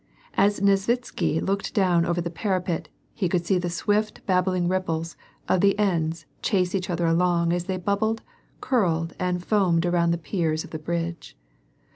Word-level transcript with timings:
As 0.33 0.59
Nesvitsky 0.61 1.39
looked 1.39 1.75
down 1.75 2.07
over 2.07 2.21
the 2.21 2.31
parapet, 2.31 2.89
he 3.13 3.29
could 3.29 3.45
see 3.45 3.59
the 3.59 3.69
swift 3.69 4.25
babbling 4.25 4.67
ripples 4.67 5.15
of 5.47 5.61
the 5.61 5.77
Enns 5.77 6.25
chase 6.41 6.73
each 6.73 6.89
other 6.89 7.05
along 7.05 7.53
as 7.53 7.65
they 7.65 7.77
bubbled, 7.77 8.23
curled, 8.61 9.13
and 9.19 9.45
foamed 9.45 9.85
around 9.85 10.09
the 10.09 10.17
piers 10.17 10.63
of 10.63 10.71
the 10.71 10.79
bridge. 10.79 11.37